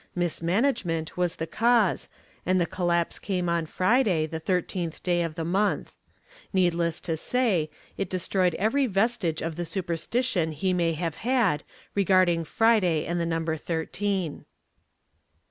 Mismanagement 0.15 1.15
was 1.15 1.35
the 1.35 1.45
cause 1.45 2.09
and 2.43 2.59
the 2.59 2.65
collapse 2.65 3.19
came 3.19 3.47
on 3.47 3.67
Friday, 3.67 4.25
the 4.25 4.39
thirteenth 4.39 5.03
day 5.03 5.21
of 5.21 5.35
the 5.35 5.45
month. 5.45 5.95
Needless 6.51 6.99
to 7.01 7.15
say, 7.15 7.69
it 7.97 8.09
destroyed 8.09 8.55
every 8.55 8.87
vestige 8.87 9.43
of 9.43 9.57
the 9.57 9.63
superstition 9.63 10.53
he 10.53 10.73
may 10.73 10.93
have 10.93 11.17
had 11.17 11.61
regarding 11.93 12.45
Friday 12.45 13.05
and 13.05 13.19
the 13.19 13.27
number 13.27 13.55
thirteen. 13.57 14.45